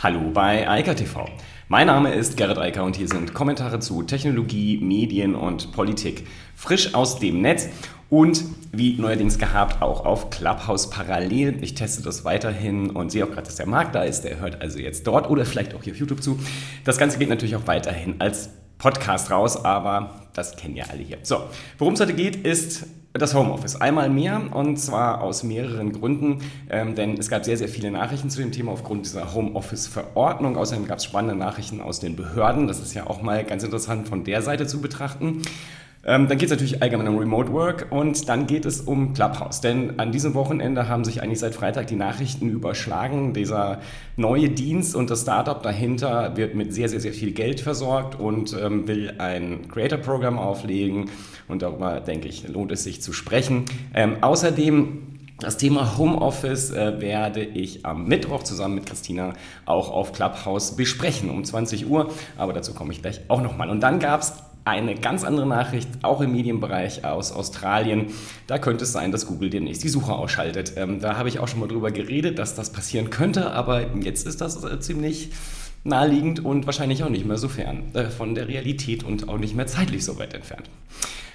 [0.00, 1.28] Hallo bei Eika TV.
[1.66, 6.24] Mein Name ist Gerrit Eiker und hier sind Kommentare zu Technologie, Medien und Politik.
[6.54, 7.68] Frisch aus dem Netz
[8.08, 11.58] und wie neuerdings gehabt auch auf Clubhouse parallel.
[11.62, 14.20] Ich teste das weiterhin und sehe auch gerade, dass der Markt da ist.
[14.20, 16.38] Der hört also jetzt dort oder vielleicht auch hier auf YouTube zu.
[16.84, 21.18] Das Ganze geht natürlich auch weiterhin als Podcast raus, aber das kennen ja alle hier.
[21.24, 21.42] So,
[21.76, 22.86] worum es heute geht, ist
[23.18, 23.76] das Homeoffice.
[23.76, 26.40] Einmal mehr und zwar aus mehreren Gründen,
[26.70, 30.56] ähm, denn es gab sehr, sehr viele Nachrichten zu dem Thema aufgrund dieser Homeoffice-Verordnung.
[30.56, 32.66] Außerdem gab es spannende Nachrichten aus den Behörden.
[32.66, 35.42] Das ist ja auch mal ganz interessant von der Seite zu betrachten.
[36.08, 39.60] Ähm, dann geht es natürlich allgemein um Remote Work und dann geht es um Clubhouse.
[39.60, 43.34] Denn an diesem Wochenende haben sich eigentlich seit Freitag die Nachrichten überschlagen.
[43.34, 43.80] Dieser
[44.16, 48.56] neue Dienst und das Startup dahinter wird mit sehr, sehr, sehr viel Geld versorgt und
[48.58, 51.10] ähm, will ein Creator-Programm auflegen.
[51.46, 53.66] Und darüber, denke ich, lohnt es sich zu sprechen.
[53.92, 55.02] Ähm, außerdem
[55.40, 59.34] das Thema Homeoffice äh, werde ich am Mittwoch zusammen mit Christina
[59.66, 63.68] auch auf Clubhouse besprechen um 20 Uhr, aber dazu komme ich gleich auch nochmal.
[63.68, 64.32] Und dann gab es
[64.68, 68.06] eine ganz andere Nachricht, auch im Medienbereich aus Australien.
[68.46, 70.74] Da könnte es sein, dass Google demnächst die Suche ausschaltet.
[70.76, 74.26] Ähm, da habe ich auch schon mal drüber geredet, dass das passieren könnte, aber jetzt
[74.26, 75.30] ist das äh, ziemlich
[75.84, 79.54] naheliegend und wahrscheinlich auch nicht mehr so fern äh, von der Realität und auch nicht
[79.54, 80.68] mehr zeitlich so weit entfernt.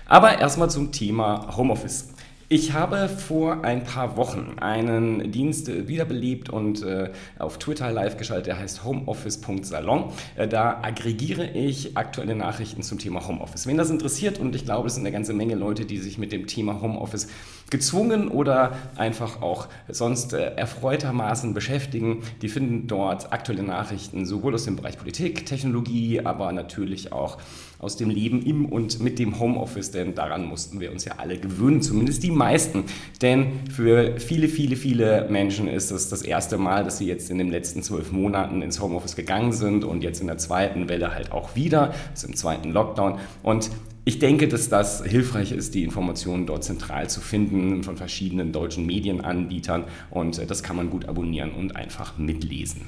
[0.05, 2.12] Aber erstmal zum Thema Homeoffice.
[2.55, 8.45] Ich habe vor ein paar Wochen einen Dienst wiederbelebt und äh, auf Twitter live geschaltet,
[8.45, 10.11] der heißt homeoffice.salon.
[10.35, 13.65] Äh, da aggregiere ich aktuelle Nachrichten zum Thema Homeoffice.
[13.65, 16.31] Wen das interessiert, und ich glaube, es sind eine ganze Menge Leute, die sich mit
[16.31, 17.27] dem Thema Homeoffice
[17.73, 24.65] gezwungen oder einfach auch sonst äh, erfreutermaßen beschäftigen, die finden dort aktuelle Nachrichten sowohl aus
[24.65, 27.39] dem Bereich Politik, Technologie, aber natürlich auch
[27.79, 31.37] aus dem Leben im und mit dem Homeoffice, denn daran mussten wir uns ja alle
[31.37, 32.85] gewöhnen, zumindest die meisten.
[33.23, 37.39] Denn für viele, viele, viele Menschen ist es das erste Mal, dass sie jetzt in
[37.39, 41.31] den letzten zwölf Monaten ins Homeoffice gegangen sind und jetzt in der zweiten Welle halt
[41.31, 43.17] auch wieder, also im zweiten Lockdown.
[43.41, 43.71] Und
[44.05, 48.85] ich denke, dass das hilfreich ist, die Informationen dort zentral zu finden von verschiedenen deutschen
[48.85, 52.81] Medienanbietern und äh, das kann man gut abonnieren und einfach mitlesen.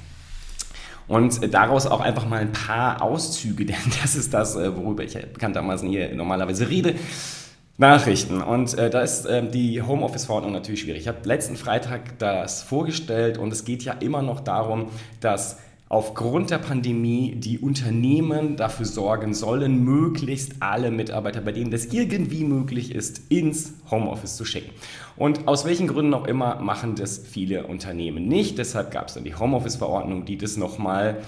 [1.07, 5.13] Und daraus auch einfach mal ein paar Auszüge, denn das ist das, äh, worüber ich
[5.13, 6.95] bekanntermaßen hier normalerweise rede.
[7.78, 8.41] Nachrichten.
[8.41, 11.01] Und äh, da ist äh, die Homeoffice-Verordnung natürlich schwierig.
[11.01, 14.88] Ich habe letzten Freitag das vorgestellt und es geht ja immer noch darum,
[15.19, 21.85] dass aufgrund der Pandemie die Unternehmen dafür sorgen sollen, möglichst alle Mitarbeiter, bei denen das
[21.85, 24.72] irgendwie möglich ist, ins Homeoffice zu schicken.
[25.16, 28.57] Und aus welchen Gründen auch immer machen das viele Unternehmen nicht.
[28.57, 31.22] Deshalb gab es dann die Homeoffice-Verordnung, die das nochmal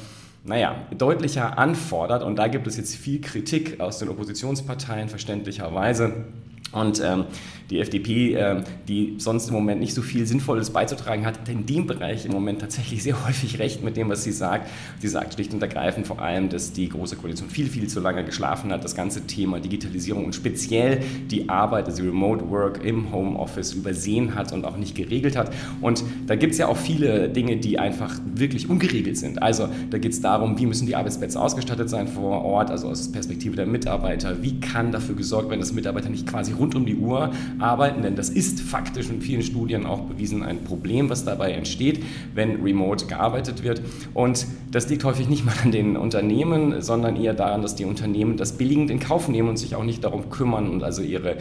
[0.44, 2.24] naja, deutlicher anfordert.
[2.24, 6.26] Und da gibt es jetzt viel Kritik aus den Oppositionsparteien, verständlicherweise.
[6.72, 7.26] Und ähm,
[7.70, 11.88] die FDP, äh, die sonst im Moment nicht so viel Sinnvolles beizutragen hat, in dem
[11.88, 14.70] Bereich im Moment tatsächlich sehr häufig recht mit dem, was sie sagt.
[15.00, 18.24] Sie sagt schlicht und ergreifend vor allem, dass die Große Koalition viel, viel zu lange
[18.24, 23.74] geschlafen hat, das ganze Thema Digitalisierung und speziell die Arbeit, also Remote Work im Homeoffice
[23.74, 25.52] übersehen hat und auch nicht geregelt hat.
[25.82, 29.42] Und da gibt es ja auch viele Dinge, die einfach wirklich ungeregelt sind.
[29.42, 33.12] Also da geht es darum, wie müssen die Arbeitsplätze ausgestattet sein vor Ort, also aus
[33.12, 34.42] Perspektive der Mitarbeiter.
[34.42, 38.16] Wie kann dafür gesorgt werden, dass Mitarbeiter nicht quasi rund um die Uhr arbeiten, denn
[38.16, 42.04] das ist faktisch in vielen Studien auch bewiesen ein Problem, was dabei entsteht,
[42.34, 43.82] wenn remote gearbeitet wird.
[44.14, 48.38] Und das liegt häufig nicht mal an den Unternehmen, sondern eher daran, dass die Unternehmen
[48.38, 51.38] das billigend in Kauf nehmen und sich auch nicht darum kümmern und also ihre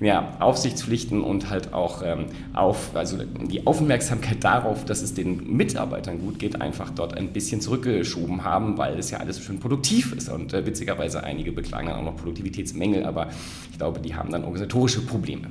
[0.00, 6.18] ja, Aufsichtspflichten und halt auch ähm, auf, also die Aufmerksamkeit darauf, dass es den Mitarbeitern
[6.18, 10.28] gut geht, einfach dort ein bisschen zurückgeschoben haben, weil es ja alles schön produktiv ist.
[10.28, 13.28] Und äh, witzigerweise einige beklagen dann auch noch Produktivitätsmängel, aber
[13.70, 15.48] ich glaube, die haben dann organisatorische Probleme.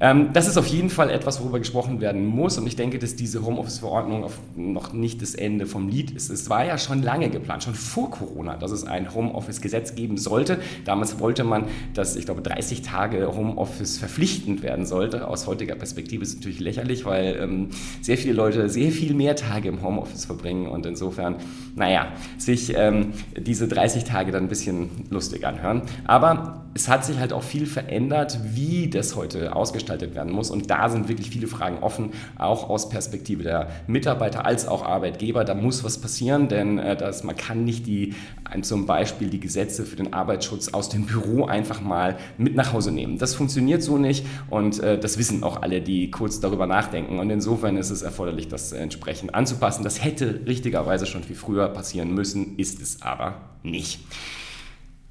[0.00, 3.14] Ähm, das ist auf jeden Fall etwas, worüber gesprochen werden muss und ich denke, dass
[3.14, 6.30] diese Homeoffice-Verordnung noch nicht das Ende vom Lied ist.
[6.30, 10.58] Es war ja schon lange geplant, schon vor Corona, dass es ein Homeoffice-Gesetz geben sollte.
[10.84, 15.28] Damals wollte man, dass, ich glaube, 30 Tage Homeoffice verpflichtend werden sollte.
[15.28, 17.68] Aus heutiger Perspektive ist es natürlich lächerlich, weil ähm,
[18.02, 21.36] sehr viele Leute sehr viel mehr Tage im Homeoffice verbringen und insofern,
[21.76, 25.82] naja, sich ähm, diese 30 Tage dann ein bisschen lustig anhören.
[26.04, 30.50] Aber es hat sich halt auch viel verändert, wie das heute ausgestaltet werden muss.
[30.50, 35.44] Und da sind wirklich viele Fragen offen, auch aus Perspektive der Mitarbeiter als auch Arbeitgeber.
[35.44, 38.14] Da muss was passieren, denn äh, das, man kann nicht die,
[38.62, 42.92] zum Beispiel die Gesetze für den Arbeitsschutz aus dem Büro einfach mal mit nach Hause
[42.92, 43.18] nehmen.
[43.18, 47.18] Das funktioniert so nicht und äh, das wissen auch alle, die kurz darüber nachdenken.
[47.18, 49.84] Und insofern ist es erforderlich, das entsprechend anzupassen.
[49.84, 54.00] Das hätte richtigerweise schon viel früher passieren müssen, ist es aber nicht.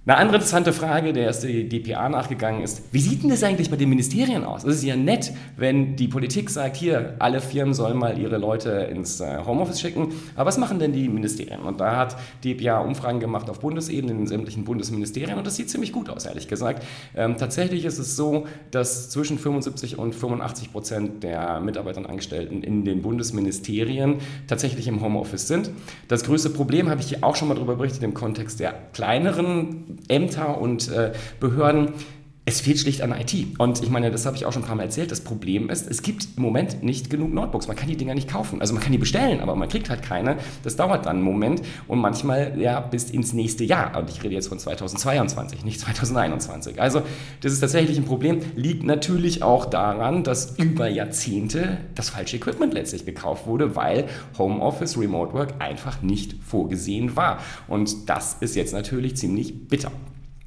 [0.06, 3.70] Eine andere interessante Frage, der erst die DPA nachgegangen ist, wie sieht denn das eigentlich
[3.70, 4.66] bei den Ministerien aus?
[4.66, 8.70] Es ist ja nett, wenn die Politik sagt, hier, alle Firmen sollen mal ihre Leute
[8.92, 11.62] ins äh, Homeoffice schicken, aber was machen denn die Ministerien?
[11.62, 15.94] Und da hat DPA Umfragen gemacht auf Bundesebene in sämtlichen Bundesministerien und das sieht ziemlich
[15.94, 16.84] gut aus, ehrlich gesagt.
[17.16, 22.62] Ähm, tatsächlich ist es so, dass zwischen 75 und 85 Prozent der Mitarbeiter und Angestellten
[22.62, 24.16] in den Bundesministerien
[24.48, 25.72] tatsächlich im Homeoffice sind.
[26.10, 29.93] Das größte Problem habe ich hier auch schon mal darüber berichtet im Kontext der kleineren
[30.08, 31.94] Ämter und äh, Behörden,
[32.46, 33.58] es fehlt schlicht an IT.
[33.58, 35.12] Und ich meine, das habe ich auch schon ein paar Mal erzählt.
[35.12, 37.68] Das Problem ist, es gibt im Moment nicht genug Notebooks.
[37.68, 38.60] Man kann die Dinger nicht kaufen.
[38.60, 40.38] Also man kann die bestellen, aber man kriegt halt keine.
[40.62, 43.98] Das dauert dann einen Moment und manchmal ja bis ins nächste Jahr.
[43.98, 46.82] Und ich rede jetzt von 2022, nicht 2021.
[46.82, 47.04] Also
[47.40, 48.40] das ist tatsächlich ein Problem.
[48.56, 54.98] Liegt natürlich auch daran, dass über Jahrzehnte das falsche Equipment letztlich gekauft wurde, weil Homeoffice,
[54.98, 57.40] Remote Work einfach nicht vorgesehen war.
[57.70, 59.92] Und das ist jetzt natürlich ziemlich bitter.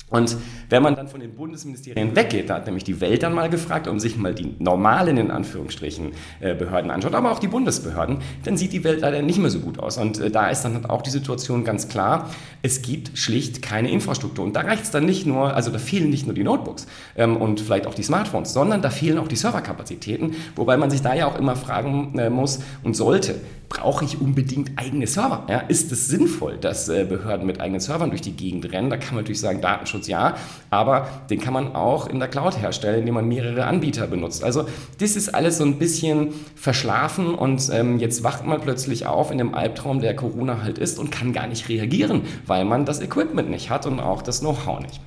[0.09, 0.37] Und
[0.69, 3.89] wenn man dann von den Bundesministerien weggeht, da hat nämlich die Welt dann mal gefragt
[3.89, 8.57] und sich mal die normalen, in Anführungsstrichen, äh, Behörden anschaut, aber auch die Bundesbehörden, dann
[8.57, 9.99] sieht die Welt leider nicht mehr so gut aus.
[9.99, 12.31] Und äh, da ist dann auch die Situation ganz klar,
[12.63, 14.45] es gibt schlicht keine Infrastruktur.
[14.45, 16.87] Und da reicht es dann nicht nur, also da fehlen nicht nur die Notebooks
[17.17, 21.03] ähm, und vielleicht auch die Smartphones, sondern da fehlen auch die Serverkapazitäten, wobei man sich
[21.03, 23.35] da ja auch immer fragen äh, muss und sollte,
[23.69, 25.45] brauche ich unbedingt eigene Server?
[25.49, 28.91] Ja, ist es sinnvoll, dass Behörden mit eigenen Servern durch die Gegend rennen?
[28.91, 30.37] Da kann man natürlich sagen, Datenschutz Datenschutz ja,
[30.71, 34.45] aber den kann man auch in der Cloud herstellen, indem man mehrere Anbieter benutzt.
[34.45, 34.67] Also
[34.99, 39.39] das ist alles so ein bisschen verschlafen und ähm, jetzt wacht man plötzlich auf in
[39.39, 43.51] dem Albtraum, der Corona halt ist und kann gar nicht reagieren, weil man das Equipment
[43.51, 45.01] nicht hat und auch das Know-how nicht.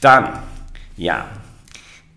[0.00, 0.28] Dann,
[0.96, 1.26] ja,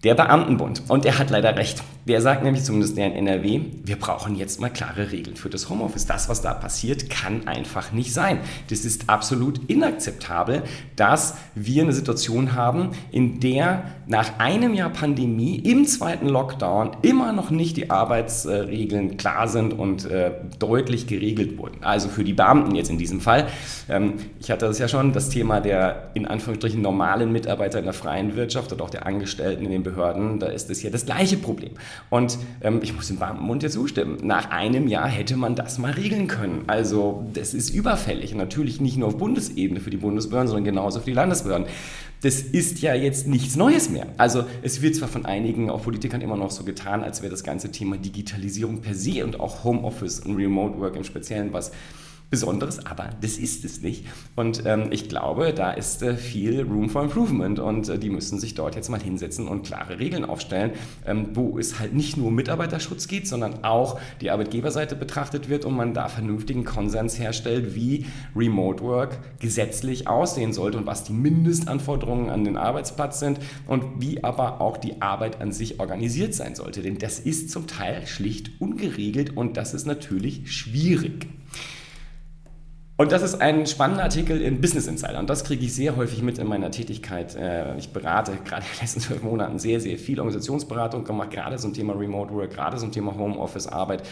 [0.03, 0.83] der Beamtenbund.
[0.88, 1.83] Und er hat leider recht.
[2.07, 5.69] Der sagt nämlich zumindest der in NRW, wir brauchen jetzt mal klare Regeln für das
[5.69, 6.05] Homeoffice.
[6.05, 8.39] Das, was da passiert, kann einfach nicht sein.
[8.69, 10.63] Das ist absolut inakzeptabel,
[10.95, 17.31] dass wir eine Situation haben, in der nach einem Jahr Pandemie im zweiten Lockdown immer
[17.31, 21.83] noch nicht die Arbeitsregeln klar sind und äh, deutlich geregelt wurden.
[21.83, 23.47] Also für die Beamten jetzt in diesem Fall.
[23.87, 27.93] Ähm, ich hatte das ja schon, das Thema der in Anführungsstrichen normalen Mitarbeiter in der
[27.93, 31.37] freien Wirtschaft und auch der Angestellten in den Behörden, da ist es ja das gleiche
[31.37, 31.71] Problem.
[32.09, 34.17] Und ähm, ich muss dem Beamtenmund ja zustimmen.
[34.23, 36.63] Nach einem Jahr hätte man das mal regeln können.
[36.67, 38.33] Also das ist überfällig.
[38.33, 41.67] natürlich nicht nur auf Bundesebene für die Bundesbehörden, sondern genauso für die Landesbehörden.
[42.21, 44.07] Das ist ja jetzt nichts Neues mehr.
[44.17, 47.43] Also es wird zwar von einigen, auch Politikern, immer noch so getan, als wäre das
[47.43, 51.71] ganze Thema Digitalisierung per se und auch Homeoffice und Remote Work im Speziellen was
[52.29, 54.05] Besonderes, aber das ist es nicht.
[54.35, 58.39] Und ähm, ich glaube, da ist äh, viel Room for Improvement und äh, die müssen
[58.39, 60.71] sich dort jetzt mal hinsetzen und klare Regeln aufstellen,
[61.07, 65.75] ähm, wo es halt nicht nur Mitarbeiterschutz geht, sondern auch die Arbeitgeberseite betrachtet wird und
[65.75, 68.05] man da vernünftigen Konsens herstellt, wie
[68.35, 74.23] Remote Work gesetzlich aussehen sollte und was die Mindestanforderungen an den Arbeitsplatz sind und wie
[74.23, 76.83] aber auch die Arbeit an sich organisiert sein sollte.
[76.83, 81.27] Denn das ist zum Teil schlicht ungeregelt und das ist natürlich schwierig.
[82.99, 85.19] Und das ist ein spannender Artikel in Business Insider.
[85.19, 87.33] Und das kriege ich sehr häufig mit in meiner Tätigkeit.
[87.33, 91.55] Äh, ich berate gerade in den letzten zwölf Monaten sehr, sehr viel Organisationsberatung gemacht, gerade
[91.55, 94.03] zum Thema Remote Work, gerade zum Thema Homeoffice Arbeit.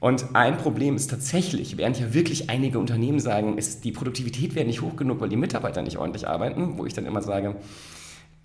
[0.00, 4.66] Und ein Problem ist tatsächlich, während ja wirklich einige Unternehmen sagen, ist, die Produktivität wäre
[4.66, 7.54] nicht hoch genug, weil die Mitarbeiter nicht ordentlich arbeiten, wo ich dann immer sage,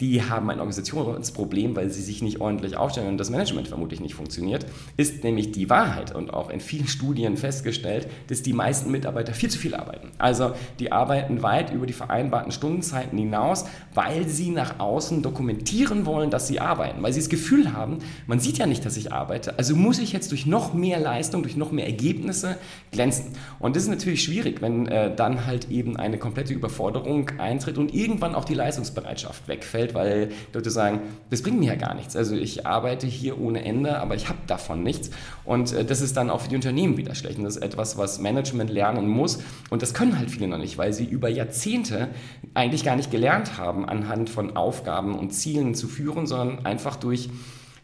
[0.02, 4.14] die haben ein Organisationsproblem, weil sie sich nicht ordentlich aufstellen und das Management vermutlich nicht
[4.14, 4.66] funktioniert,
[4.98, 9.50] ist nämlich die Wahrheit und auch in vielen Studien festgestellt, dass die meisten Mitarbeiter viel
[9.50, 10.12] zu viel arbeiten.
[10.18, 16.30] Also die arbeiten weit über die vereinbarten Stundenzeiten hinaus, weil sie nach außen dokumentieren wollen,
[16.30, 19.58] dass sie arbeiten, weil sie das Gefühl haben, man sieht ja nicht, dass ich arbeite,
[19.58, 22.58] also muss ich jetzt durch noch mehr Leistung, durch noch mehr Ergebnisse
[22.92, 23.28] glänzen.
[23.60, 27.94] Und das ist natürlich schwierig, wenn äh, dann halt eben eine komplette Überforderung eintritt und
[27.94, 32.16] irgendwann auch die Leistungsbereitschaft wegfällt fällt, weil Leute sagen, das bringt mir ja gar nichts.
[32.16, 35.10] Also ich arbeite hier ohne Ende, aber ich habe davon nichts.
[35.44, 37.38] Und äh, das ist dann auch für die Unternehmen wieder schlecht.
[37.38, 39.40] Und das ist etwas, was Management lernen muss.
[39.70, 42.10] Und das können halt viele noch nicht, weil sie über Jahrzehnte
[42.54, 47.30] eigentlich gar nicht gelernt haben, anhand von Aufgaben und Zielen zu führen, sondern einfach durch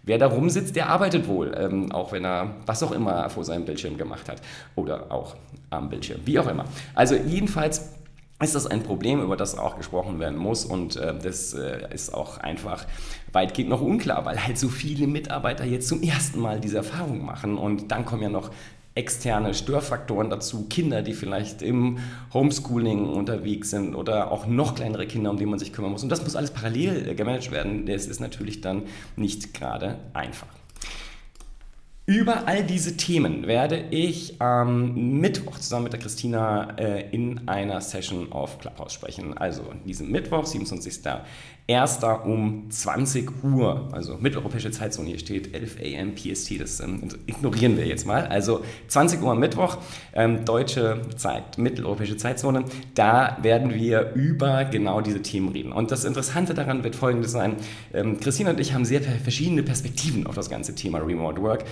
[0.04, 3.66] Wer da rumsitzt, der arbeitet wohl, ähm, auch wenn er was auch immer vor seinem
[3.66, 4.42] Bildschirm gemacht hat
[4.74, 5.36] oder auch
[5.70, 6.66] am Bildschirm, wie auch immer.
[6.96, 8.01] Also jedenfalls
[8.42, 12.14] ist das ein Problem, über das auch gesprochen werden muss und äh, das äh, ist
[12.14, 12.86] auch einfach
[13.32, 17.58] weitgehend noch unklar, weil halt so viele Mitarbeiter jetzt zum ersten Mal diese Erfahrung machen
[17.58, 18.52] und dann kommen ja noch
[18.94, 22.00] externe Störfaktoren dazu, Kinder, die vielleicht im
[22.34, 26.10] Homeschooling unterwegs sind oder auch noch kleinere Kinder, um die man sich kümmern muss und
[26.10, 27.86] das muss alles parallel äh, gemanagt werden.
[27.86, 28.84] Das ist natürlich dann
[29.16, 30.61] nicht gerade einfach.
[32.12, 37.80] Über all diese Themen werde ich am Mittwoch zusammen mit der Christina äh, in einer
[37.80, 39.38] Session auf Clubhouse sprechen.
[39.38, 40.46] Also diesen Mittwoch,
[41.70, 42.24] 27.01.
[42.24, 47.86] um 20 Uhr, also mitteleuropäische Zeitzone, hier steht 11 am PST, das ähm, ignorieren wir
[47.86, 48.26] jetzt mal.
[48.28, 49.78] Also 20 Uhr am Mittwoch,
[50.14, 52.66] ähm, deutsche Zeit, mitteleuropäische Zeitzone,
[52.96, 55.72] da werden wir über genau diese Themen reden.
[55.72, 57.56] Und das Interessante daran wird folgendes sein,
[57.94, 61.66] ähm, Christina und ich haben sehr verschiedene Perspektiven auf das ganze Thema Remote Work.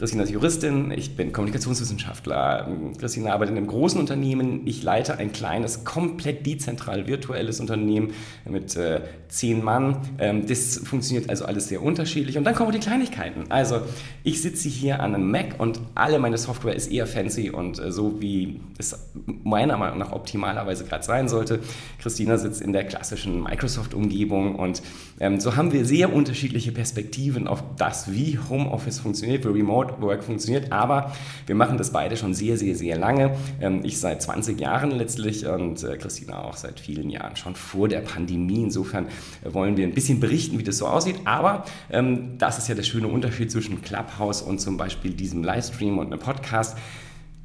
[0.00, 2.74] Christina ist Juristin, ich bin Kommunikationswissenschaftler.
[2.98, 4.62] Christina arbeitet in einem großen Unternehmen.
[4.64, 8.14] Ich leite ein kleines, komplett dezentral virtuelles Unternehmen
[8.48, 9.98] mit äh, zehn Mann.
[10.18, 12.38] Ähm, das funktioniert also alles sehr unterschiedlich.
[12.38, 13.50] Und dann kommen die Kleinigkeiten.
[13.50, 13.82] Also
[14.24, 17.92] ich sitze hier an einem Mac und alle meine Software ist eher fancy und äh,
[17.92, 21.60] so wie es meiner Meinung nach optimalerweise gerade sein sollte.
[21.98, 24.80] Christina sitzt in der klassischen Microsoft-Umgebung und
[25.18, 30.24] ähm, so haben wir sehr unterschiedliche Perspektiven auf das, wie Homeoffice funktioniert, wie Remote Work
[30.24, 31.12] funktioniert, aber
[31.46, 33.36] wir machen das beide schon sehr, sehr, sehr lange.
[33.60, 37.88] Ähm, ich seit 20 Jahren letztlich und äh, Christina auch seit vielen Jahren, schon vor
[37.88, 38.62] der Pandemie.
[38.62, 39.06] Insofern
[39.44, 42.74] äh, wollen wir ein bisschen berichten, wie das so aussieht, aber ähm, das ist ja
[42.74, 46.76] der schöne Unterschied zwischen Clubhouse und zum Beispiel diesem Livestream und einem Podcast.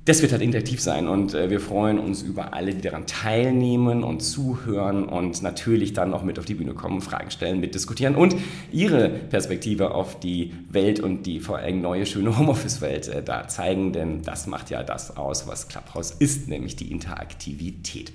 [0.06, 4.04] Das wird halt interaktiv sein und äh, wir freuen uns über alle, die daran teilnehmen
[4.04, 8.36] und zuhören und natürlich dann auch mit auf die Bühne kommen, Fragen stellen, mitdiskutieren und
[8.72, 13.94] ihre Perspektive auf die Welt und die vor allem neue, schöne Homeoffice-Welt äh, da zeigen,
[13.94, 18.14] denn das macht ja das aus, was Clubhouse ist, nämlich die Interaktivität.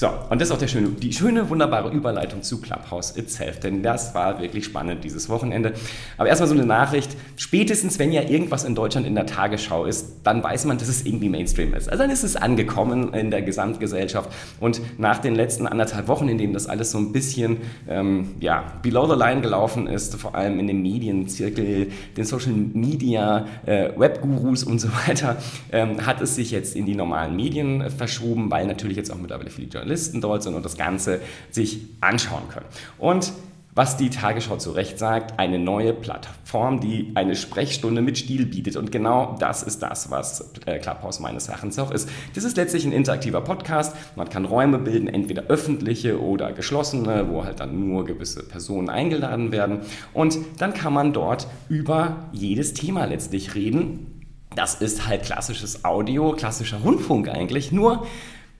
[0.00, 3.82] So, und das ist auch der schöne, die schöne, wunderbare Überleitung zu Clubhouse itself, denn
[3.82, 5.74] das war wirklich spannend dieses Wochenende.
[6.16, 10.06] Aber erstmal so eine Nachricht, spätestens wenn ja irgendwas in Deutschland in der Tagesschau ist,
[10.24, 11.90] dann weiß man, dass es irgendwie Mainstream ist.
[11.90, 16.38] Also dann ist es angekommen in der Gesamtgesellschaft und nach den letzten anderthalb Wochen, in
[16.38, 20.58] denen das alles so ein bisschen ähm, ja, below the line gelaufen ist, vor allem
[20.60, 25.36] in den Medienzirkel, den Social Media, äh, Webgurus und so weiter,
[25.72, 29.50] ähm, hat es sich jetzt in die normalen Medien verschoben, weil natürlich jetzt auch mittlerweile
[29.50, 31.20] viele Journalisten Journalisten dort sind und das Ganze
[31.50, 32.66] sich anschauen können.
[32.98, 33.32] Und
[33.72, 38.76] was die Tagesschau zu Recht sagt, eine neue Plattform, die eine Sprechstunde mit Stil bietet.
[38.76, 42.08] Und genau das ist das, was äh, Clubhouse meines Erachtens auch ist.
[42.34, 43.94] Das ist letztlich ein interaktiver Podcast.
[44.16, 49.52] Man kann Räume bilden, entweder öffentliche oder geschlossene, wo halt dann nur gewisse Personen eingeladen
[49.52, 49.80] werden.
[50.12, 54.20] Und dann kann man dort über jedes Thema letztlich reden.
[54.56, 58.04] Das ist halt klassisches Audio, klassischer Rundfunk eigentlich, nur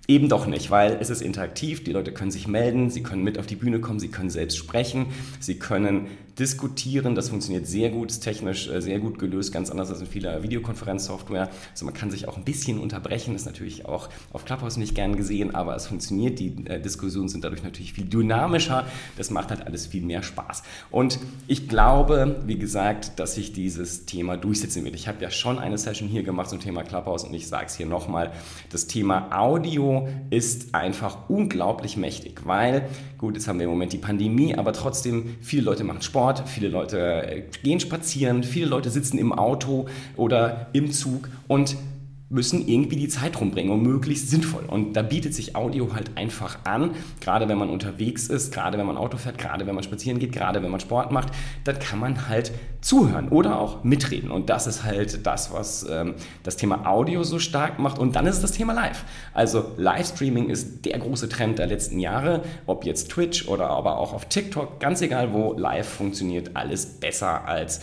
[0.09, 3.39] Eben doch nicht, weil es ist interaktiv, die Leute können sich melden, sie können mit
[3.39, 5.07] auf die Bühne kommen, sie können selbst sprechen,
[5.39, 6.09] sie können
[6.41, 7.15] diskutieren.
[7.15, 10.43] Das funktioniert sehr gut, ist technisch äh, sehr gut gelöst, ganz anders als in vieler
[10.43, 11.51] Videokonferenzsoftware.
[11.73, 15.17] Also man kann sich auch ein bisschen unterbrechen, ist natürlich auch auf Clubhouse nicht gern
[15.17, 16.39] gesehen, aber es funktioniert.
[16.39, 18.87] Die äh, Diskussionen sind dadurch natürlich viel dynamischer.
[19.17, 20.63] Das macht halt alles viel mehr Spaß.
[20.91, 24.95] Und ich glaube, wie gesagt, dass sich dieses Thema durchsetzen wird.
[24.95, 27.77] Ich habe ja schon eine Session hier gemacht zum Thema Clubhouse und ich sage es
[27.77, 28.33] hier nochmal.
[28.71, 29.90] Das Thema Audio
[30.31, 35.37] ist einfach unglaublich mächtig, weil, gut, jetzt haben wir im Moment die Pandemie, aber trotzdem
[35.41, 40.69] viele Leute machen Sport viele Leute äh, gehen spazieren, viele Leute sitzen im Auto oder
[40.73, 41.77] im Zug und
[42.31, 44.65] müssen irgendwie die Zeit rumbringen und möglichst sinnvoll.
[44.65, 48.87] Und da bietet sich Audio halt einfach an, gerade wenn man unterwegs ist, gerade wenn
[48.87, 51.33] man Auto fährt, gerade wenn man spazieren geht, gerade wenn man Sport macht,
[51.65, 54.31] dann kann man halt zuhören oder auch mitreden.
[54.31, 57.99] Und das ist halt das, was ähm, das Thema Audio so stark macht.
[57.99, 59.05] Und dann ist es das Thema Live.
[59.35, 64.13] Also Livestreaming ist der große Trend der letzten Jahre, ob jetzt Twitch oder aber auch
[64.13, 67.81] auf TikTok, ganz egal wo, live funktioniert alles besser als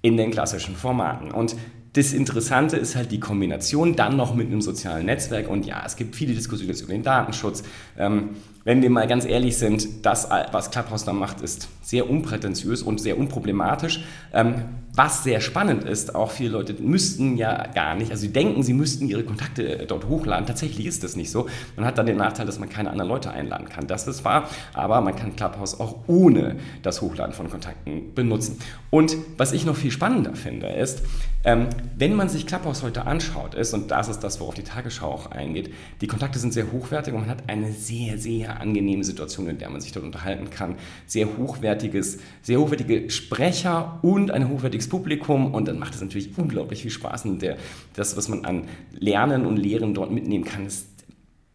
[0.00, 1.32] in den klassischen Formaten.
[1.32, 1.56] Und
[1.92, 5.48] das Interessante ist halt die Kombination dann noch mit einem sozialen Netzwerk.
[5.48, 7.64] Und ja, es gibt viele Diskussionen über den Datenschutz.
[7.98, 8.30] Ähm,
[8.64, 13.00] wenn wir mal ganz ehrlich sind, das, was Clubhouse da macht, ist sehr unprätentiös und
[13.00, 14.04] sehr unproblematisch.
[14.32, 14.64] Ähm,
[14.94, 18.74] was sehr spannend ist, auch viele Leute müssten ja gar nicht, also sie denken, sie
[18.74, 20.46] müssten ihre Kontakte dort hochladen.
[20.46, 21.48] Tatsächlich ist das nicht so.
[21.76, 23.86] Man hat dann den Nachteil, dass man keine anderen Leute einladen kann.
[23.86, 28.58] Das ist wahr, aber man kann Clubhouse auch ohne das Hochladen von Kontakten benutzen.
[28.90, 31.02] Und was ich noch viel spannender finde, ist,
[31.44, 35.10] ähm, wenn man sich Clubhouse heute anschaut, ist, und das ist das, worauf die Tagesschau
[35.10, 39.48] auch eingeht, die Kontakte sind sehr hochwertig und man hat eine sehr, sehr angenehme Situation,
[39.48, 40.76] in der man sich dort unterhalten kann.
[41.06, 46.82] Sehr hochwertiges, sehr hochwertige Sprecher und ein hochwertiges Publikum und dann macht es natürlich unglaublich
[46.82, 47.56] viel Spaß und der,
[47.94, 50.86] das, was man an Lernen und Lehren dort mitnehmen kann, ist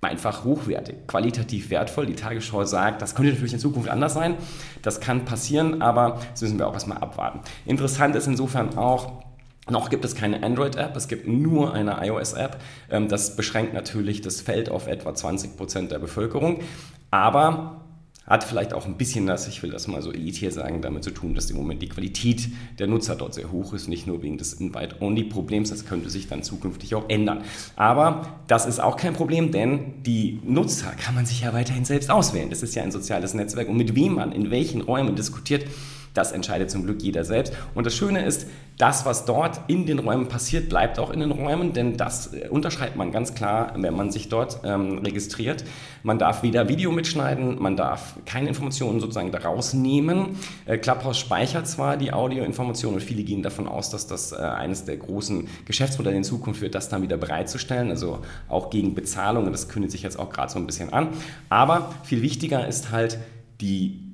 [0.06, 2.06] einfach hochwertig, qualitativ wertvoll.
[2.06, 4.36] Die Tagesschau sagt, das könnte natürlich in Zukunft anders sein.
[4.82, 7.40] Das kann passieren, aber das müssen wir auch erstmal abwarten.
[7.66, 9.25] Interessant ist insofern auch,
[9.70, 12.62] noch gibt es keine Android-App, es gibt nur eine iOS-App.
[12.90, 16.62] Ähm, das beschränkt natürlich das Feld auf etwa 20 Prozent der Bevölkerung.
[17.12, 17.82] Aber
[18.28, 21.12] Hat vielleicht auch ein bisschen das, ich will das mal so elitär sagen, damit zu
[21.12, 24.40] tun, dass im Moment die Qualität der Nutzer dort sehr hoch ist, nicht nur wegen
[24.40, 27.44] des Invite-Only-Problems, das könnte sich dann zukünftig auch ändern.
[27.76, 32.10] Aber das ist auch kein Problem, denn die Nutzer kann man sich ja weiterhin selbst
[32.10, 32.50] auswählen.
[32.50, 35.66] Das ist ja ein soziales Netzwerk und mit wem man in welchen Räumen diskutiert,
[36.16, 37.54] das entscheidet zum Glück jeder selbst.
[37.76, 41.32] Und das Schöne ist, das, was dort in den Räumen passiert, bleibt auch in den
[41.32, 45.64] Räumen, denn das äh, unterschreibt man ganz klar, wenn man sich dort ähm, registriert.
[46.04, 50.38] Man darf weder Video mitschneiden, man darf keine Informationen sozusagen daraus nehmen.
[50.66, 54.84] Äh, Clubhouse speichert zwar die Audioinformationen und viele gehen davon aus, dass das äh, eines
[54.84, 58.20] der großen Geschäftsmodelle in Zukunft wird, das dann wieder bereitzustellen, also
[58.50, 59.46] auch gegen Bezahlung.
[59.46, 61.10] Und das kündigt sich jetzt auch gerade so ein bisschen an.
[61.48, 63.20] Aber viel wichtiger ist halt
[63.62, 64.05] die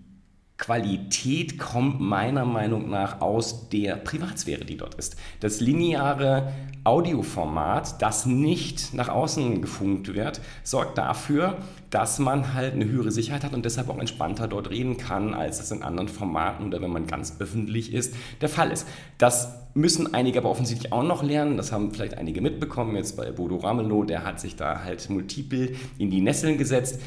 [0.61, 5.15] Qualität kommt meiner Meinung nach aus der Privatsphäre, die dort ist.
[5.39, 6.53] Das lineare
[6.83, 11.57] Audioformat, das nicht nach außen gefunkt wird, sorgt dafür,
[11.89, 15.59] dass man halt eine höhere Sicherheit hat und deshalb auch entspannter dort reden kann, als
[15.59, 18.87] es in anderen Formaten oder wenn man ganz öffentlich ist, der Fall ist.
[19.17, 21.57] Das müssen einige aber offensichtlich auch noch lernen.
[21.57, 22.95] Das haben vielleicht einige mitbekommen.
[22.95, 26.99] Jetzt bei Bodo Ramelow, der hat sich da halt multiple in die Nesseln gesetzt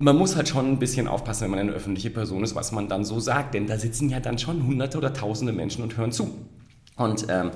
[0.00, 2.88] man muss halt schon ein bisschen aufpassen, wenn man eine öffentliche Person ist, was man
[2.88, 6.10] dann so sagt, denn da sitzen ja dann schon hunderte oder tausende Menschen und hören
[6.10, 6.34] zu.
[6.96, 7.50] Und ähm,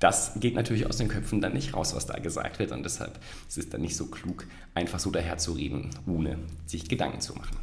[0.00, 2.72] das geht natürlich aus den Köpfen dann nicht raus, was da gesagt wird.
[2.72, 7.34] Und deshalb ist es dann nicht so klug, einfach so daherzureden, ohne sich Gedanken zu
[7.34, 7.56] machen.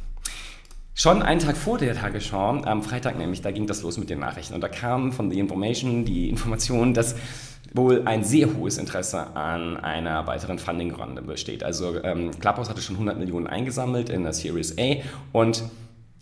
[1.00, 4.18] Schon einen Tag vor der Tagesschau, am Freitag nämlich, da ging das los mit den
[4.18, 4.52] Nachrichten.
[4.52, 7.14] Und da kam von The Information die Information, dass
[7.72, 11.64] wohl ein sehr hohes Interesse an einer weiteren Funding-Runde besteht.
[11.64, 14.96] Also ähm, Clubhouse hatte schon 100 Millionen eingesammelt in der Series A
[15.32, 15.62] und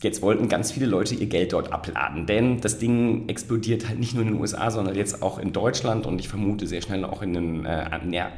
[0.00, 4.14] Jetzt wollten ganz viele Leute ihr Geld dort abladen, denn das Ding explodiert halt nicht
[4.14, 7.20] nur in den USA, sondern jetzt auch in Deutschland und ich vermute sehr schnell auch
[7.20, 8.30] in den, äh,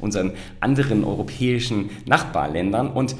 [0.00, 2.90] unseren anderen europäischen Nachbarländern.
[2.90, 3.14] Und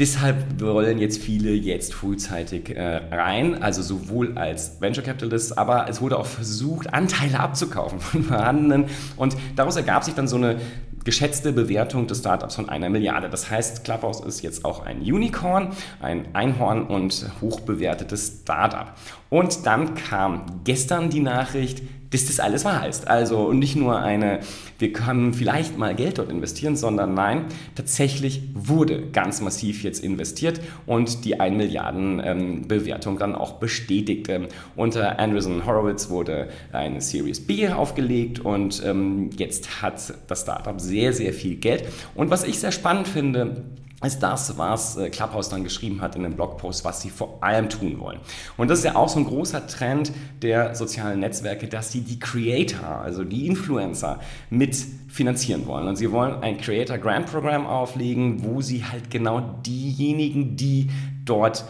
[0.00, 6.00] Deshalb wollen jetzt viele jetzt frühzeitig äh, rein, also sowohl als Venture Capitalist, aber es
[6.00, 8.86] wurde auch versucht, Anteile abzukaufen von vorhandenen.
[9.18, 10.58] Und daraus ergab sich dann so eine
[11.04, 13.28] geschätzte Bewertung des Startups von einer Milliarde.
[13.28, 18.94] Das heißt, Clubhouse ist jetzt auch ein Unicorn, ein Einhorn und hochbewertetes Startup.
[19.28, 23.08] Und dann kam gestern die Nachricht, dass das alles wahr ist.
[23.08, 24.40] Also nicht nur eine,
[24.78, 30.60] wir können vielleicht mal Geld dort investieren, sondern nein, tatsächlich wurde ganz massiv jetzt investiert
[30.86, 34.28] und die 1 Milliarden ähm, Bewertung dann auch bestätigt.
[34.28, 40.80] Ähm, unter Andreessen Horowitz wurde eine Series B aufgelegt und ähm, jetzt hat das Startup
[40.80, 41.84] sehr, sehr viel Geld.
[42.14, 43.62] Und was ich sehr spannend finde,
[44.02, 47.68] ist das, was äh, Clubhouse dann geschrieben hat in einem Blogpost, was sie vor allem
[47.68, 48.18] tun wollen.
[48.56, 52.18] Und das ist ja auch so ein großer Trend der sozialen Netzwerke, dass sie die
[52.18, 54.76] Creator, also die Influencer, mit
[55.08, 55.86] finanzieren wollen.
[55.86, 60.88] Und sie wollen ein Creator Grant Program auflegen, wo sie halt genau diejenigen, die
[61.24, 61.64] dort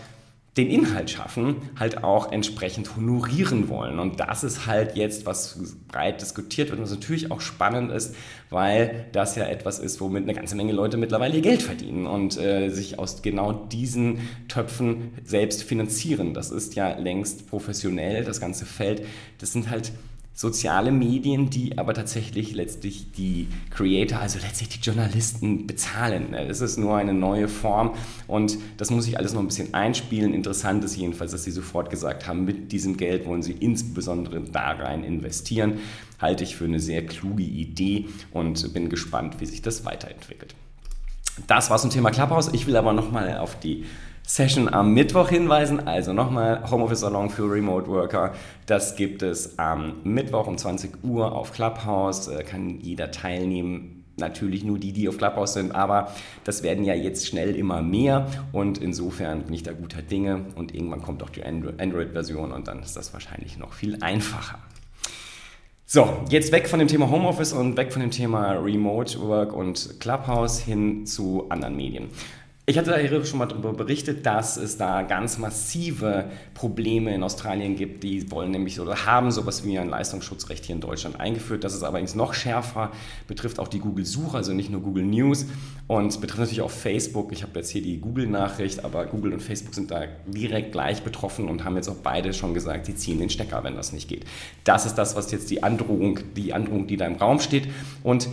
[0.57, 4.01] den Inhalt schaffen, halt auch entsprechend honorieren wollen.
[4.01, 8.17] Und das ist halt jetzt, was breit diskutiert wird und was natürlich auch spannend ist,
[8.51, 12.37] weil das ja etwas ist, womit eine ganze Menge Leute mittlerweile ihr Geld verdienen und
[12.37, 16.35] äh, sich aus genau diesen Töpfen selbst finanzieren.
[16.35, 19.07] Das ist ja längst professionell, das ganze Feld.
[19.39, 19.93] Das sind halt
[20.41, 26.33] soziale Medien, die aber tatsächlich letztlich die Creator, also letztlich die Journalisten bezahlen.
[26.33, 27.93] Es ist nur eine neue Form
[28.27, 30.33] und das muss ich alles noch ein bisschen einspielen.
[30.33, 34.71] Interessant ist jedenfalls, dass sie sofort gesagt haben, mit diesem Geld wollen sie insbesondere da
[34.71, 35.75] rein investieren.
[36.19, 40.55] Halte ich für eine sehr kluge Idee und bin gespannt, wie sich das weiterentwickelt.
[41.49, 42.49] Das war zum Thema Clubhouse.
[42.55, 43.85] Ich will aber nochmal auf die
[44.33, 45.89] Session am Mittwoch hinweisen.
[45.89, 48.33] Also nochmal Homeoffice Salon für Remote Worker.
[48.65, 52.29] Das gibt es am Mittwoch um 20 Uhr auf Clubhouse.
[52.29, 54.05] Äh, kann jeder teilnehmen.
[54.19, 56.13] Natürlich nur die, die auf Clubhouse sind, aber
[56.45, 60.75] das werden ja jetzt schnell immer mehr und insofern bin ich da guter Dinge und
[60.75, 64.59] irgendwann kommt auch die Android-Version und dann ist das wahrscheinlich noch viel einfacher.
[65.87, 69.99] So, jetzt weg von dem Thema Homeoffice und weg von dem Thema Remote Work und
[69.99, 72.11] Clubhouse hin zu anderen Medien.
[72.71, 77.75] Ich hatte da schon mal darüber berichtet, dass es da ganz massive Probleme in Australien
[77.75, 78.05] gibt.
[78.05, 81.65] Die wollen nämlich oder haben sowas wie ein Leistungsschutzrecht hier in Deutschland eingeführt.
[81.65, 82.93] Das ist allerdings noch schärfer,
[83.27, 85.47] betrifft auch die Google-Suche, also nicht nur Google News
[85.89, 87.33] und betrifft natürlich auch Facebook.
[87.33, 91.49] Ich habe jetzt hier die Google-Nachricht, aber Google und Facebook sind da direkt gleich betroffen
[91.49, 94.27] und haben jetzt auch beide schon gesagt, sie ziehen den Stecker, wenn das nicht geht.
[94.63, 97.67] Das ist das, was jetzt die Androhung, die Androhung, die da im Raum steht.
[98.05, 98.29] Und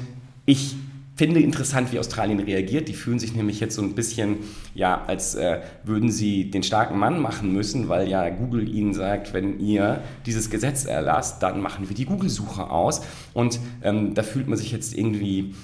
[0.46, 0.76] ich
[1.18, 2.88] finde interessant, wie Australien reagiert.
[2.88, 4.38] Die fühlen sich nämlich jetzt so ein bisschen,
[4.76, 9.34] ja, als äh, würden sie den starken Mann machen müssen, weil ja Google ihnen sagt,
[9.34, 13.02] wenn ihr dieses Gesetz erlasst, dann machen wir die Google-Suche aus.
[13.34, 15.56] Und ähm, da fühlt man sich jetzt irgendwie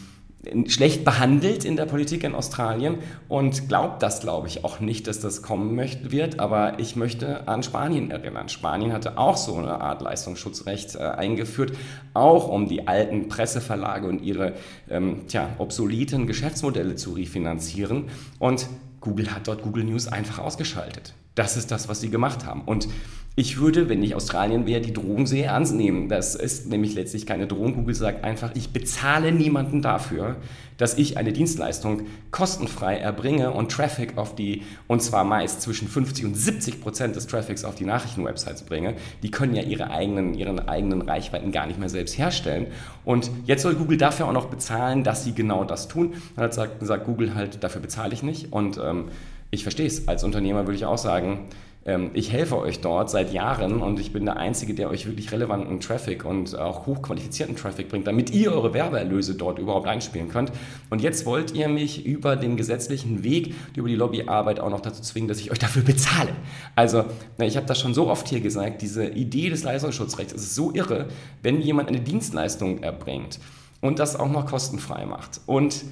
[0.68, 2.98] schlecht behandelt in der Politik in Australien
[3.30, 6.40] und glaubt das, glaube ich, auch nicht, dass das kommen möchte, wird.
[6.40, 8.50] Aber ich möchte an Spanien erinnern.
[8.50, 11.74] Spanien hatte auch so eine Art Leistungsschutzrecht äh, eingeführt,
[12.14, 14.54] auch um die alten Presseverlage und ihre
[14.90, 18.06] ähm, tja, obsoleten Geschäftsmodelle zu refinanzieren.
[18.40, 18.68] Und
[19.00, 21.14] Google hat dort Google News einfach ausgeschaltet.
[21.36, 22.62] Das ist das, was sie gemacht haben.
[22.62, 22.88] Und
[23.36, 26.08] ich würde, wenn ich Australien wäre, die Drohung sehr ernst nehmen.
[26.08, 27.74] Das ist nämlich letztlich keine Drohung.
[27.74, 30.36] Google sagt einfach, ich bezahle niemanden dafür,
[30.78, 36.26] dass ich eine Dienstleistung kostenfrei erbringe und Traffic auf die, und zwar meist zwischen 50
[36.26, 38.94] und 70 Prozent des Traffics auf die Nachrichtenwebsites bringe.
[39.24, 42.68] Die können ja ihre eigenen, ihren eigenen Reichweiten gar nicht mehr selbst herstellen.
[43.04, 46.14] Und jetzt soll Google dafür auch noch bezahlen, dass sie genau das tun.
[46.36, 48.54] Dann sagt, sagt Google halt, dafür bezahle ich nicht.
[48.54, 49.06] Und ähm,
[49.54, 50.08] ich verstehe es.
[50.08, 51.46] Als Unternehmer würde ich auch sagen,
[51.86, 55.32] ähm, ich helfe euch dort seit Jahren und ich bin der Einzige, der euch wirklich
[55.32, 60.52] relevanten Traffic und auch hochqualifizierten Traffic bringt, damit ihr eure Werbeerlöse dort überhaupt einspielen könnt.
[60.90, 65.04] Und jetzt wollt ihr mich über den gesetzlichen Weg, über die Lobbyarbeit auch noch dazu
[65.04, 66.32] zwingen, dass ich euch dafür bezahle.
[66.76, 67.06] Also,
[67.40, 71.10] ich habe das schon so oft hier gesagt, diese Idee des Leistungsschutzrechts ist so irre,
[71.44, 73.40] wenn jemand eine Dienstleistung erbringt
[73.82, 75.84] und das auch noch kostenfrei macht und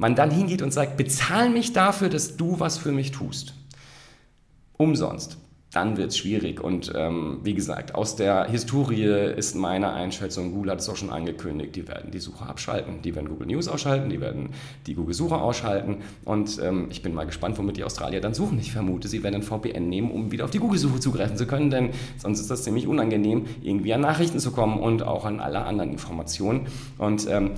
[0.00, 3.54] man dann hingeht und sagt, bezahl mich dafür, dass du was für mich tust
[4.78, 5.36] umsonst,
[5.72, 6.64] dann wird es schwierig.
[6.64, 11.10] Und ähm, wie gesagt, aus der Historie ist meine Einschätzung, Google hat es auch schon
[11.10, 13.02] angekündigt, die werden die Suche abschalten.
[13.02, 14.48] Die werden Google News ausschalten, die werden
[14.86, 15.98] die Google-Suche ausschalten.
[16.24, 18.58] Und ähm, ich bin mal gespannt, womit die Australier dann suchen.
[18.58, 21.68] Ich vermute, sie werden ein VPN nehmen, um wieder auf die Google-Suche zugreifen zu können,
[21.68, 25.60] denn sonst ist das ziemlich unangenehm, irgendwie an Nachrichten zu kommen und auch an alle
[25.66, 26.68] anderen Informationen.
[26.96, 27.50] Und ähm,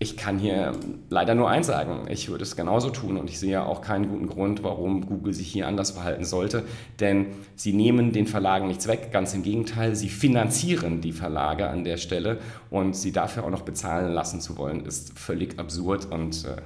[0.00, 0.72] ich kann hier
[1.10, 4.28] leider nur eins sagen, ich würde es genauso tun und ich sehe auch keinen guten
[4.28, 6.62] Grund, warum Google sich hier anders verhalten sollte,
[7.00, 11.82] denn sie nehmen den Verlagen nichts weg, ganz im Gegenteil, sie finanzieren die Verlage an
[11.82, 12.38] der Stelle.
[12.70, 16.56] Und sie dafür auch noch bezahlen lassen zu wollen, ist völlig absurd und äh,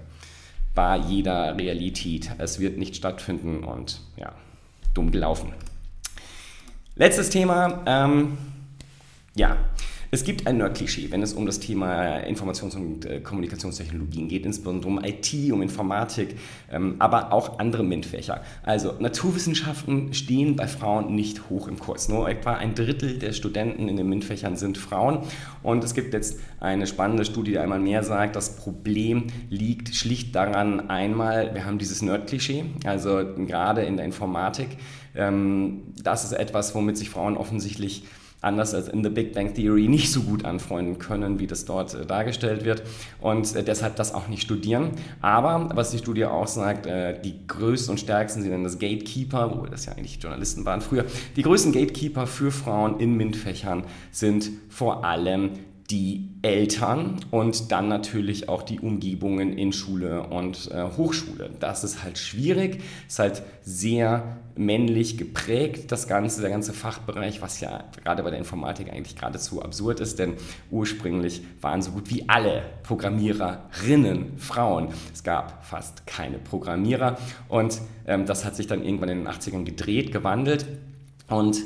[0.75, 2.31] bei jeder Realität.
[2.39, 4.33] Es wird nicht stattfinden und ja,
[4.93, 5.55] dumm gelaufen.
[6.97, 8.37] Letztes Thema, ähm,
[9.35, 9.57] ja,
[10.15, 14.87] es gibt ein Nerd-Klischee, wenn es um das Thema Informations- und äh, Kommunikationstechnologien geht, insbesondere
[14.87, 16.37] um IT, um Informatik,
[16.71, 18.43] ähm, aber auch andere MINT-Fächer.
[18.63, 22.11] Also Naturwissenschaften stehen bei Frauen nicht hoch im Kurs.
[22.11, 25.21] Nur etwa ein Drittel der Studenten in den MINT-Fächern sind Frauen.
[25.63, 30.35] Und es gibt jetzt eine spannende Studie, die einmal mehr sagt, das Problem liegt schlicht
[30.35, 34.77] daran, einmal, wir haben dieses Nerd-Klischee, also gerade in der Informatik.
[35.15, 38.05] Ähm, das ist etwas, womit sich Frauen offensichtlich
[38.43, 41.95] anders als in The Big Bang Theory nicht so gut anfreunden können, wie das dort
[41.95, 42.83] äh, dargestellt wird
[43.21, 44.91] und äh, deshalb das auch nicht studieren.
[45.21, 49.59] Aber was die Studie auch sagt, äh, die größten und stärksten, sie nennen das Gatekeeper,
[49.59, 54.51] wo das ja eigentlich Journalisten waren früher, die größten Gatekeeper für Frauen in MINT-Fächern sind
[54.69, 55.51] vor allem
[55.91, 61.51] die Eltern und dann natürlich auch die Umgebungen in Schule und äh, Hochschule.
[61.61, 67.61] Das ist halt schwierig, ist halt sehr männlich geprägt, das Ganze, der ganze Fachbereich, was
[67.61, 70.35] ja gerade bei der Informatik eigentlich geradezu absurd ist, denn
[70.71, 74.89] ursprünglich waren so gut wie alle Programmiererinnen Frauen.
[75.13, 77.19] Es gab fast keine Programmierer
[77.49, 80.67] und ähm, das hat sich dann irgendwann in den 80ern gedreht, gewandelt
[81.29, 81.63] und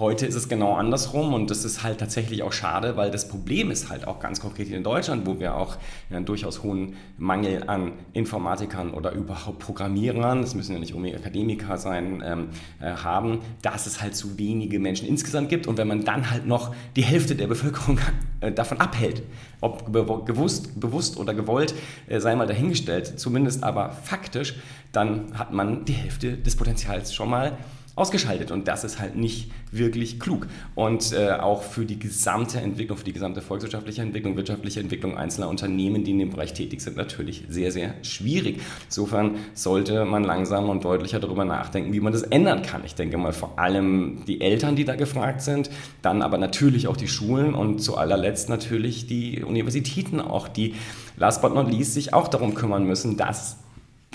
[0.00, 3.72] Heute ist es genau andersrum und das ist halt tatsächlich auch schade, weil das Problem
[3.72, 5.76] ist halt auch ganz konkret in Deutschland, wo wir auch
[6.08, 11.78] einen durchaus hohen Mangel an Informatikern oder überhaupt Programmierern, das müssen ja nicht unbedingt Akademiker
[11.78, 16.04] sein, ähm, äh, haben, dass es halt zu wenige Menschen insgesamt gibt und wenn man
[16.04, 17.98] dann halt noch die Hälfte der Bevölkerung
[18.40, 19.24] äh, davon abhält,
[19.60, 21.74] ob bewusst, bewusst oder gewollt,
[22.06, 24.54] äh, sei mal dahingestellt, zumindest aber faktisch,
[24.92, 27.58] dann hat man die Hälfte des Potenzials schon mal
[27.98, 28.50] ausgeschaltet.
[28.50, 30.46] Und das ist halt nicht wirklich klug.
[30.74, 35.48] Und äh, auch für die gesamte Entwicklung, für die gesamte volkswirtschaftliche Entwicklung, wirtschaftliche Entwicklung einzelner
[35.48, 38.60] Unternehmen, die in dem Bereich tätig sind, natürlich sehr, sehr schwierig.
[38.86, 42.82] Insofern sollte man langsam und deutlicher darüber nachdenken, wie man das ändern kann.
[42.84, 45.70] Ich denke mal vor allem die Eltern, die da gefragt sind,
[46.02, 50.74] dann aber natürlich auch die Schulen und zu allerletzt natürlich die Universitäten auch, die
[51.16, 53.58] last but not least sich auch darum kümmern müssen, dass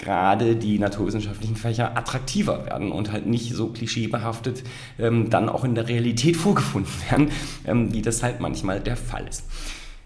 [0.04, 4.64] gerade die naturwissenschaftlichen Fächer attraktiver werden und halt nicht so klischeebehaftet
[5.00, 7.32] ähm, dann auch in der Realität vorgefunden werden,
[7.66, 9.46] ähm, wie das halt manchmal der Fall ist.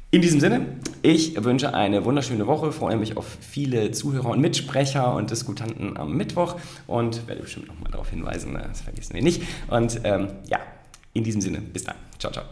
[0.10, 0.66] In diesem Sinne,
[1.02, 6.16] ich wünsche eine wunderschöne Woche, freue mich auf viele Zuhörer und Mitsprecher und Diskutanten am
[6.16, 6.56] Mittwoch
[6.86, 9.42] und werde bestimmt nochmal darauf hinweisen, ne, das vergessen wir nicht.
[9.68, 10.60] Und ähm, ja,
[11.12, 11.96] in diesem Sinne, bis dann.
[12.20, 12.46] Ciao, ciao.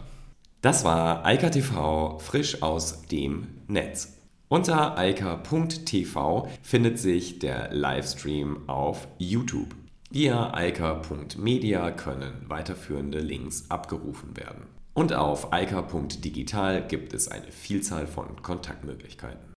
[0.60, 4.15] Das war Eika TV frisch aus dem Netz.
[4.48, 9.74] Unter eika.tv findet sich der Livestream auf YouTube.
[10.08, 14.68] Via eika.media können weiterführende Links abgerufen werden.
[14.94, 19.55] Und auf eika.digital gibt es eine Vielzahl von Kontaktmöglichkeiten.